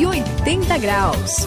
[0.00, 1.46] 180 graus.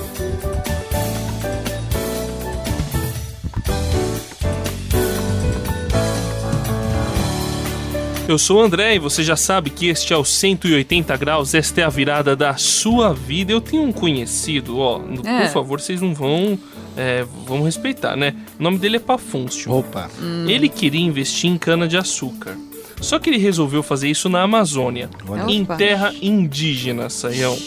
[8.27, 11.81] Eu sou o André e você já sabe que este é o 180 graus, esta
[11.81, 13.51] é a virada da sua vida.
[13.51, 15.45] Eu tenho um conhecido, ó, é.
[15.45, 16.57] por favor, vocês não vão.
[16.95, 18.35] É, vamos respeitar, né?
[18.59, 19.71] O nome dele é Pafúncio.
[19.71, 20.11] Opa!
[20.21, 20.45] Hum.
[20.47, 22.55] Ele queria investir em cana-de-açúcar.
[23.01, 25.51] Só que ele resolveu fazer isso na Amazônia, Olha.
[25.51, 27.57] em terra indígena, Saião.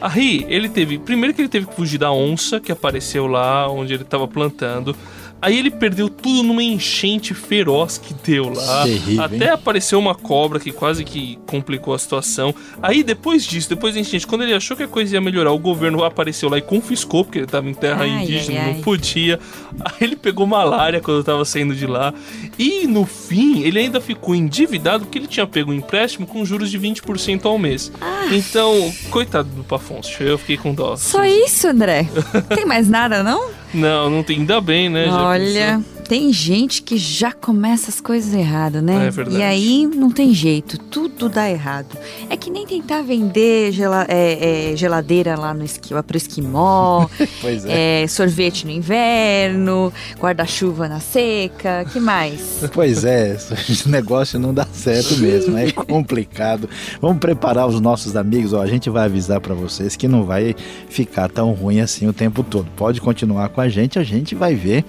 [0.00, 0.98] Aí ele teve.
[0.98, 4.96] Primeiro que ele teve que fugir da onça que apareceu lá onde ele estava plantando.
[5.42, 8.84] Aí ele perdeu tudo numa enchente feroz que deu lá.
[8.84, 9.50] Terrível, Até hein?
[9.50, 12.54] apareceu uma cobra que quase que complicou a situação.
[12.82, 15.58] Aí depois disso, depois da enchente, quando ele achou que a coisa ia melhorar, o
[15.58, 18.74] governo apareceu lá e confiscou, porque ele estava em terra ai, indígena, ai, ai.
[18.74, 19.40] não podia.
[19.80, 22.12] Aí ele pegou malária quando estava saindo de lá.
[22.58, 26.70] E no fim, ele ainda ficou endividado porque ele tinha pego um empréstimo com juros
[26.70, 27.90] de 20% ao mês.
[28.00, 28.26] Ah.
[28.30, 30.96] Então, coitado do Pafonso, eu fiquei com dó.
[30.96, 32.06] Só isso, André?
[32.54, 33.59] Tem mais nada, não?
[33.72, 34.38] Não, não tem.
[34.38, 35.06] Ainda bem, né?
[35.10, 35.80] Olha,
[36.10, 39.06] tem gente que já começa as coisas errado, né?
[39.06, 39.38] É verdade.
[39.38, 41.96] E aí não tem jeito, tudo dá errado.
[42.28, 47.06] É que nem tentar vender gela, é, é, geladeira lá no esqui, pro esquimó,
[47.40, 48.02] pois é.
[48.02, 48.08] é.
[48.08, 52.58] sorvete no inverno, guarda-chuva na seca, que mais?
[52.74, 53.36] Pois é,
[53.68, 56.68] esse negócio não dá certo mesmo, é complicado.
[57.00, 60.56] Vamos preparar os nossos amigos, ó, a gente vai avisar para vocês que não vai
[60.88, 62.66] ficar tão ruim assim o tempo todo.
[62.76, 64.84] Pode continuar com a gente, a gente vai ver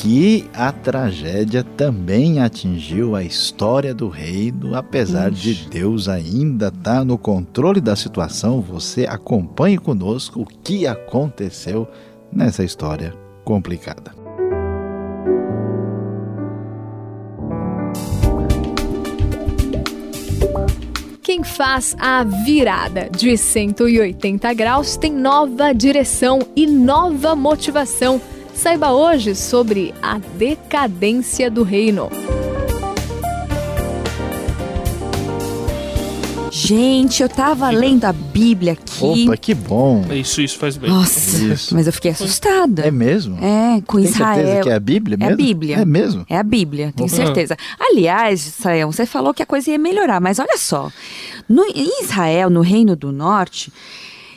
[0.00, 5.54] que a tragédia também atingiu a história do reino, apesar Ixi.
[5.54, 8.62] de Deus ainda estar tá no controle da situação.
[8.62, 11.86] Você acompanhe conosco o que aconteceu
[12.32, 14.14] nessa história complicada.
[21.22, 28.18] Quem faz a virada de 180 graus tem nova direção e nova motivação
[28.60, 32.10] Saiba hoje sobre a decadência do reino.
[36.52, 39.24] Gente, eu tava lendo a Bíblia aqui.
[39.24, 40.04] Opa, que bom.
[40.12, 40.90] Isso, isso faz bem.
[40.90, 41.74] Nossa, isso.
[41.74, 42.82] mas eu fiquei assustada.
[42.82, 43.38] É mesmo?
[43.42, 44.34] É, com Tem Israel.
[44.34, 45.30] certeza que é a Bíblia mesmo?
[45.30, 45.76] É a Bíblia.
[45.76, 46.26] É mesmo?
[46.28, 47.56] É a Bíblia, tenho certeza.
[47.78, 50.92] Aliás, Israel, você falou que a coisa ia melhorar, mas olha só.
[51.48, 53.72] No, em Israel, no Reino do Norte,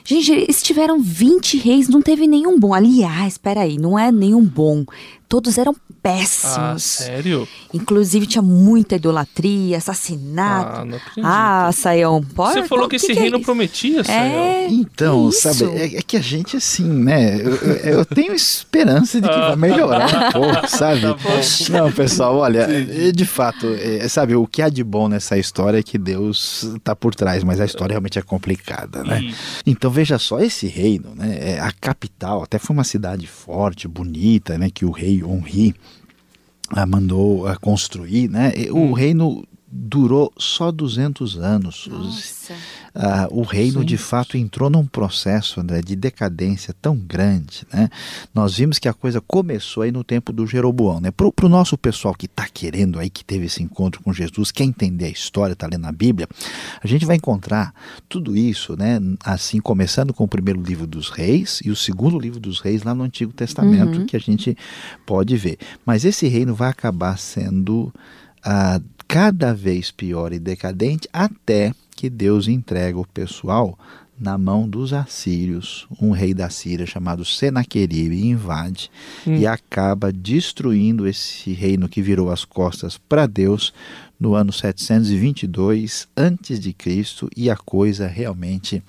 [0.06, 2.74] Gente, eles tiveram 20 reis, não teve nenhum bom.
[2.74, 4.86] Aliás, espera aí, não é nenhum bom.
[5.33, 6.55] Todos eram péssimos.
[6.55, 7.47] Ah, sério?
[7.73, 10.81] Inclusive tinha muita idolatria, assassinato.
[10.81, 11.23] Ah, não acredito.
[11.25, 12.59] Ah, Saião, pode.
[12.59, 14.21] Você falou que, que esse que reino é prometia, Saião.
[14.21, 17.41] É, então, sabe, é, é, que a gente assim, né?
[17.41, 17.55] Eu,
[17.95, 21.01] eu tenho esperança de que vai melhorar um pouco, sabe?
[21.01, 21.17] Tá
[21.71, 22.67] não, pessoal, olha,
[23.11, 26.95] de fato, é, sabe, o que há de bom nessa história é que Deus está
[26.95, 29.33] por trás, mas a história realmente é complicada, né?
[29.65, 31.55] Então veja só, esse reino, né?
[31.55, 34.69] É a capital, até foi uma cidade forte, bonita, né?
[34.71, 35.75] Que o rei Honri
[36.88, 38.51] mandou construir, né?
[38.72, 38.94] O hum.
[38.94, 39.44] reino
[39.75, 41.89] durou só 200 anos.
[42.94, 43.85] Ah, o reino Sim.
[43.88, 47.66] de fato entrou num processo André, de decadência tão grande.
[47.73, 47.89] Né?
[48.35, 51.00] Nós vimos que a coisa começou aí no tempo do Jeroboão.
[51.00, 51.09] Né?
[51.09, 54.63] Para o nosso pessoal que está querendo aí, que teve esse encontro com Jesus, quer
[54.63, 56.28] entender a história, está lendo a Bíblia,
[56.83, 57.73] a gente vai encontrar
[58.07, 59.00] tudo isso, né?
[59.23, 62.94] assim, começando com o primeiro livro dos reis e o segundo livro dos reis lá
[62.94, 64.06] no Antigo Testamento, uhum.
[64.06, 64.56] que a gente
[65.03, 65.57] pode ver.
[65.83, 67.91] Mas esse reino vai acabar sendo.
[68.45, 68.79] Ah,
[69.13, 73.78] cada vez pior e decadente, até que Deus entrega o pessoal
[74.19, 75.85] na mão dos assírios.
[76.01, 78.90] Um rei da Síria chamado Senaqueribe invade
[79.28, 79.35] hum.
[79.35, 83.72] e acaba destruindo esse reino que virou as costas para Deus
[84.19, 88.81] no ano 722 antes de Cristo e a coisa realmente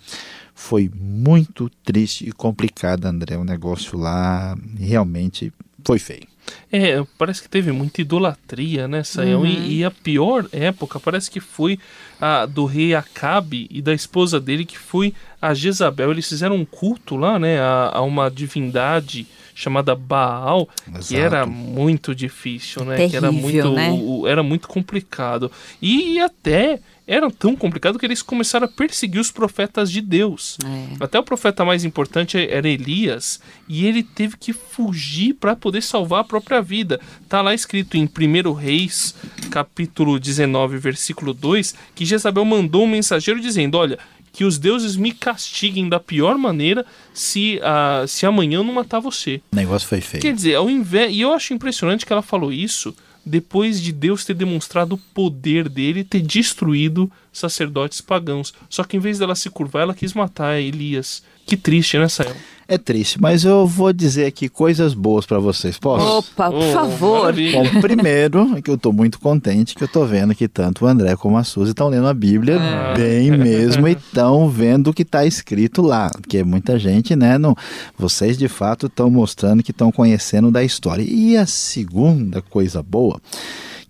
[0.54, 3.36] foi muito triste e complicada, André.
[3.36, 5.52] O negócio lá realmente
[5.84, 6.33] foi feio.
[6.70, 9.40] É, parece que teve muita idolatria, né, Saião?
[9.40, 9.46] Uhum.
[9.46, 11.78] E, e, a pior época parece que foi
[12.20, 16.10] a do rei Acabe e da esposa dele, que foi a Jezabel.
[16.10, 21.06] Eles fizeram um culto lá, né, a, a uma divindade chamada Baal, Exato.
[21.06, 22.96] que era muito difícil, né?
[22.96, 23.90] Terrível, que era muito, né?
[23.92, 25.50] o, era muito complicado.
[25.80, 30.56] E até era tão complicado que eles começaram a perseguir os profetas de Deus.
[30.64, 31.04] É.
[31.04, 36.20] Até o profeta mais importante era Elias, e ele teve que fugir para poder salvar
[36.20, 36.98] a própria vida.
[37.28, 39.14] Tá lá escrito em 1 Reis,
[39.50, 43.98] capítulo 19, versículo 2, que Jezabel mandou um mensageiro dizendo: "Olha,
[44.34, 46.84] que os deuses me castiguem da pior maneira
[47.14, 49.40] se, uh, se amanhã eu não matar você.
[49.52, 50.20] O negócio foi feio.
[50.20, 51.14] Quer dizer, ao invés.
[51.14, 52.94] E eu acho impressionante que ela falou isso
[53.24, 58.52] depois de Deus ter demonstrado o poder dele e ter destruído sacerdotes pagãos.
[58.68, 61.22] Só que em vez dela se curvar, ela quis matar Elias.
[61.46, 62.34] Que triste, né, Sayão?
[62.66, 65.76] É triste, mas eu vou dizer aqui coisas boas para vocês.
[65.78, 66.30] Posso?
[66.30, 67.34] Opa, por oh, favor.
[67.34, 71.14] Bom, primeiro, que eu estou muito contente que eu estou vendo que tanto o André
[71.14, 72.94] como a Suzy estão lendo a Bíblia ah.
[72.96, 76.08] bem mesmo e estão vendo o que está escrito lá.
[76.08, 77.54] Porque muita gente, né, não,
[77.98, 81.04] vocês de fato estão mostrando que estão conhecendo da história.
[81.06, 83.20] E a segunda coisa boa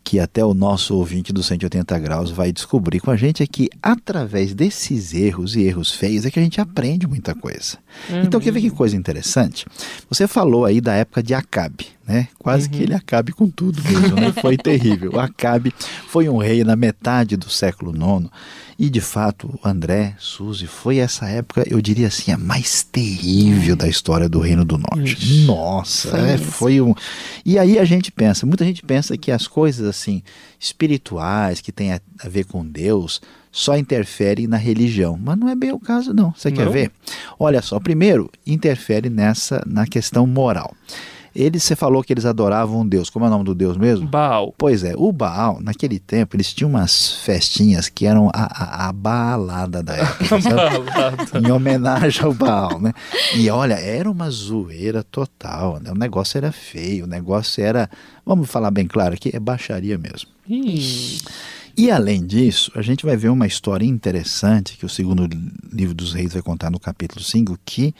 [0.04, 3.70] que até o nosso ouvinte do 180 graus vai descobrir com a gente é que
[3.82, 7.78] através desses erros e erros feios é que a gente aprende muita coisa.
[8.10, 8.22] Uhum.
[8.22, 9.64] Então, quer ver que coisa interessante?
[10.10, 12.28] Você falou aí da época de Acabe, né?
[12.38, 12.72] Quase uhum.
[12.72, 14.32] que ele acabe com tudo mesmo, né?
[14.40, 15.18] Foi terrível.
[15.18, 15.72] Acabe
[16.08, 18.30] foi um rei na metade do século IX
[18.78, 23.86] e de fato, André, Suzy, foi essa época, eu diria assim, a mais terrível da
[23.86, 25.12] história do Reino do Norte.
[25.12, 26.94] Ixi, Nossa, foi, é, foi um.
[27.44, 30.22] E aí a gente pensa, muita gente pensa que as coisas assim
[30.58, 33.20] espirituais que têm a, a ver com Deus
[33.52, 36.34] só interferem na religião, mas não é bem o caso não.
[36.36, 36.56] Você não?
[36.56, 36.90] quer ver?
[37.38, 40.74] Olha só, primeiro interfere nessa na questão moral.
[41.34, 43.10] Eles, você falou que eles adoravam um Deus.
[43.10, 44.06] Como é o nome do Deus mesmo?
[44.06, 44.54] Baal.
[44.56, 48.92] Pois é, o Baal, naquele tempo, eles tinham umas festinhas que eram a, a, a
[48.92, 51.38] balada da época.
[51.38, 52.92] em homenagem ao Baal, né?
[53.34, 55.80] E olha, era uma zoeira total.
[55.80, 55.90] Né?
[55.90, 57.90] O negócio era feio, o negócio era.
[58.24, 60.30] Vamos falar bem claro aqui, é baixaria mesmo.
[61.76, 65.28] E além disso, a gente vai ver uma história interessante que o segundo
[65.72, 67.92] livro dos reis vai contar no capítulo 5, que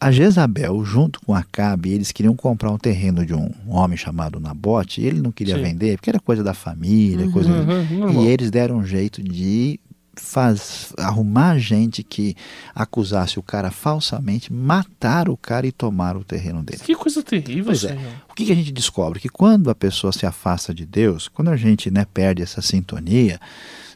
[0.00, 5.00] a Jezabel, junto com Acabe, eles queriam comprar um terreno de um homem chamado Nabote,
[5.00, 5.62] e ele não queria Sim.
[5.62, 7.50] vender, porque era coisa da família, uhum, coisa...
[7.50, 9.80] Uhum, e eles deram um jeito de
[10.16, 12.36] faz, arrumar gente que
[12.74, 16.80] acusasse o cara falsamente, matar o cara e tomar o terreno dele.
[16.82, 17.96] Que coisa terrível, pois é.
[18.30, 19.20] O que, que a gente descobre?
[19.20, 23.40] Que quando a pessoa se afasta de Deus, quando a gente né, perde essa sintonia,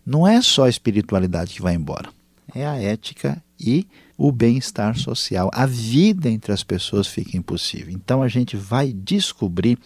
[0.04, 2.08] não é só a espiritualidade que vai embora,
[2.54, 3.86] é a ética e
[4.18, 5.48] o bem-estar social.
[5.54, 7.94] A vida entre as pessoas fica impossível.
[7.94, 9.78] Então a gente vai descobrir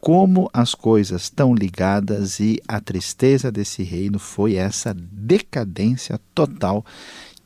[0.00, 6.84] como as coisas estão ligadas e a tristeza desse reino foi essa decadência total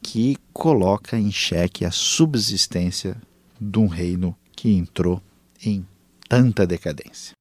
[0.03, 3.17] que coloca em xeque a subsistência
[3.61, 5.23] de um reino que entrou
[5.65, 5.87] em
[6.29, 7.33] tanta decadência.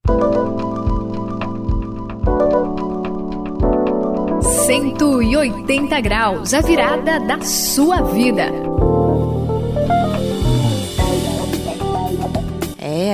[4.68, 8.67] 180 graus, a virada da sua vida.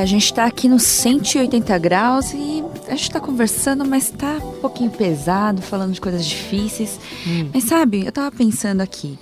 [0.03, 4.59] A gente está aqui no 180 graus e a gente está conversando, mas está um
[4.59, 6.99] pouquinho pesado, falando de coisas difíceis.
[7.25, 7.49] Hum.
[7.53, 9.17] Mas sabe, eu estava pensando aqui.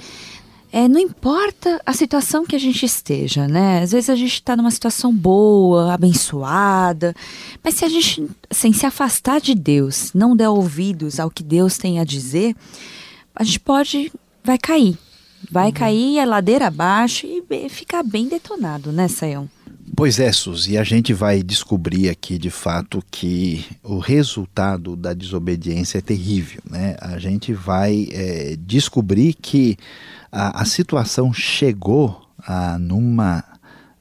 [0.72, 3.83] É, não importa a situação que a gente esteja, né?
[3.83, 7.13] Às vezes a gente está numa situação boa, abençoada,
[7.63, 11.77] mas se a gente, sem se afastar de Deus, não der ouvidos ao que Deus
[11.77, 12.56] tem a dizer,
[13.36, 14.12] a gente pode,
[14.44, 14.98] vai cair.
[15.51, 15.74] Vai uhum.
[15.74, 19.48] cair a ladeira abaixo e ficar bem detonado, né, Sayão?
[19.95, 25.13] Pois é, Suzy, e a gente vai descobrir aqui de fato que o resultado da
[25.13, 26.61] desobediência é terrível.
[26.69, 26.95] Né?
[26.99, 29.77] A gente vai é, descobrir que
[30.31, 33.43] a, a situação chegou a, numa,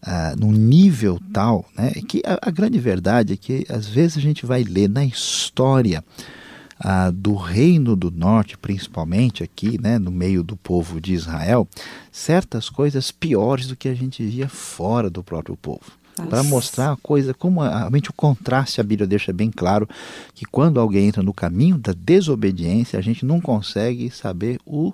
[0.01, 4.21] a, num nível tal né, que a, a grande verdade é que às vezes a
[4.21, 6.05] gente vai ler na história
[6.81, 11.69] ah, do reino do norte, principalmente aqui, né, no meio do povo de Israel,
[12.11, 16.01] certas coisas piores do que a gente via fora do próprio povo.
[16.29, 19.89] Para mostrar a coisa, como realmente o contraste, a Bíblia deixa bem claro
[20.35, 24.93] que quando alguém entra no caminho da desobediência, a gente não consegue saber o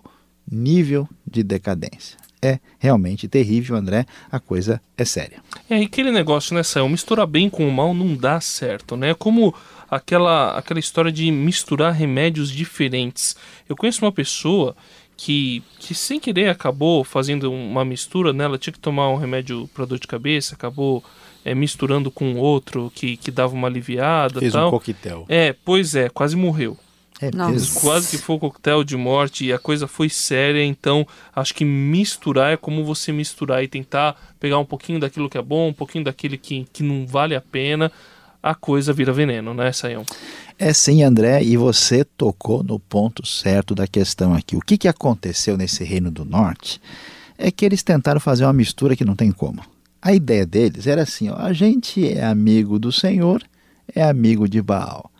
[0.51, 2.17] nível de decadência.
[2.41, 5.39] É realmente terrível, André, a coisa é séria.
[5.69, 9.15] É, e aquele negócio, né, Sael, misturar bem com o mal não dá certo, né?
[9.15, 9.55] Como
[9.91, 13.37] aquela, aquela história de misturar remédios diferentes.
[13.69, 14.77] Eu conheço uma pessoa
[15.17, 18.45] que, que sem querer acabou fazendo uma mistura, né?
[18.45, 21.03] Ela tinha que tomar um remédio para dor de cabeça, acabou
[21.45, 24.41] é, misturando com outro que, que dava uma aliviada.
[24.41, 24.69] Fez tal.
[24.69, 25.25] um coquetel.
[25.29, 26.77] É, pois é, quase morreu.
[27.19, 27.31] É
[27.81, 31.65] Quase que foi um coquetel de morte e a coisa foi séria, então acho que
[31.65, 35.73] misturar é como você misturar e tentar pegar um pouquinho daquilo que é bom, um
[35.73, 37.91] pouquinho daquilo que, que não vale a pena
[38.51, 40.05] a coisa vira veneno, né, Sayão?
[40.57, 44.57] É sim, André, e você tocou no ponto certo da questão aqui.
[44.57, 46.81] O que, que aconteceu nesse Reino do Norte
[47.37, 49.63] é que eles tentaram fazer uma mistura que não tem como.
[50.01, 53.43] A ideia deles era assim: ó, a gente é amigo do Senhor,
[53.93, 55.11] é amigo de Baal.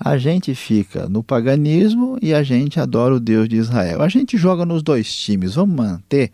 [0.00, 4.00] A gente fica no paganismo e a gente adora o Deus de Israel.
[4.00, 5.56] A gente joga nos dois times.
[5.56, 6.30] Vamos manter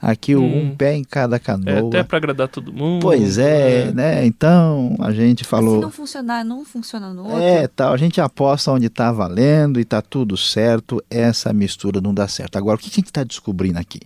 [0.00, 0.70] aqui hum.
[0.70, 1.70] um pé em cada canoa.
[1.70, 3.00] É até para agradar todo mundo.
[3.00, 4.26] Pois é, é, né?
[4.26, 5.76] Então a gente falou.
[5.76, 7.40] se não funcionar, não funciona no outro.
[7.40, 7.94] É, tal.
[7.94, 11.02] A gente aposta onde está valendo e está tudo certo.
[11.08, 12.56] Essa mistura não dá certo.
[12.56, 14.00] Agora, o que a gente está descobrindo aqui?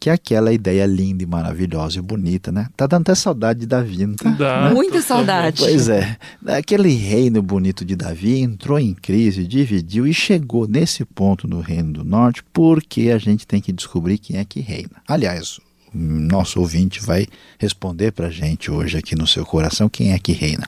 [0.00, 2.68] que é aquela ideia linda e maravilhosa e bonita, né?
[2.74, 4.30] Tá dando até saudade de Davi, não tá?
[4.30, 4.74] Dá, né?
[4.74, 5.58] Muita saudade.
[5.60, 6.16] Pois é.
[6.46, 11.92] Aquele reino bonito de Davi entrou em crise, dividiu e chegou nesse ponto no reino
[11.92, 15.02] do norte porque a gente tem que descobrir quem é que reina.
[15.06, 15.60] Aliás,
[15.92, 17.26] nosso ouvinte vai
[17.58, 20.66] responder para a gente hoje aqui no seu coração quem é que reina.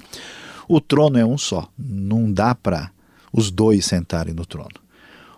[0.68, 2.90] O trono é um só, não dá para
[3.32, 4.80] os dois sentarem no trono.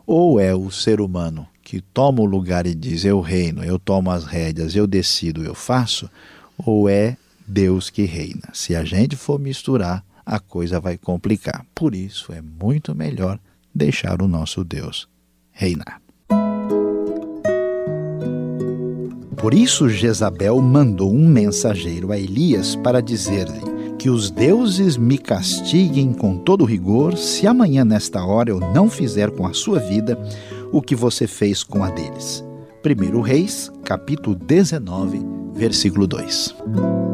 [0.06, 4.10] Ou é o ser humano que toma o lugar e diz eu reino, eu tomo
[4.10, 6.10] as rédeas, eu decido, eu faço,
[6.58, 8.48] ou é Deus que reina.
[8.52, 11.64] Se a gente for misturar, a coisa vai complicar.
[11.74, 13.38] Por isso é muito melhor
[13.74, 15.08] deixar o nosso Deus
[15.50, 16.00] reinar.
[19.36, 23.60] Por isso Jezabel mandou um mensageiro a Elias para dizer-lhe:
[23.98, 29.30] Que os deuses me castiguem com todo rigor, se amanhã nesta hora eu não fizer
[29.30, 30.18] com a sua vida
[30.72, 32.42] o que você fez com a deles.
[32.84, 35.20] 1 Reis, capítulo 19,
[35.54, 37.13] versículo 2.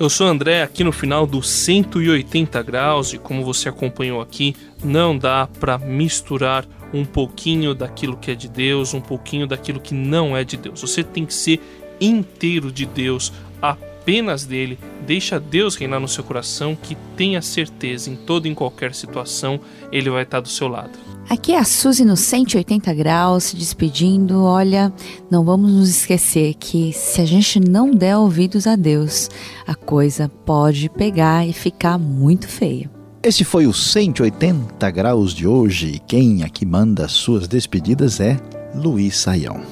[0.00, 5.18] Eu sou André, aqui no final do 180 graus e como você acompanhou aqui, não
[5.18, 6.64] dá para misturar
[6.94, 10.82] um pouquinho daquilo que é de Deus, um pouquinho daquilo que não é de Deus.
[10.82, 11.60] Você tem que ser
[12.00, 18.14] inteiro de Deus, apenas dele, deixa Deus reinar no seu coração, que tenha certeza em
[18.14, 19.58] toda e em qualquer situação,
[19.90, 20.90] ele vai estar do seu lado.
[21.30, 24.44] Aqui é a Suzy no 180 graus, se despedindo.
[24.44, 24.92] Olha,
[25.30, 29.30] não vamos nos esquecer que se a gente não der ouvidos a Deus,
[29.66, 32.90] a coisa pode pegar e ficar muito feia.
[33.22, 36.02] Esse foi o 180 graus de hoje.
[36.06, 38.38] Quem aqui manda suas despedidas é
[38.74, 39.62] Luiz Saião.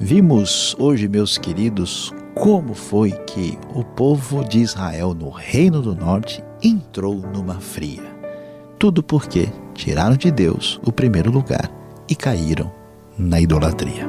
[0.00, 6.42] Vimos hoje, meus queridos, como foi que o povo de Israel no Reino do Norte
[6.62, 8.02] entrou numa fria.
[8.78, 11.70] Tudo porque tiraram de Deus o primeiro lugar
[12.08, 12.72] e caíram
[13.18, 14.08] na idolatria.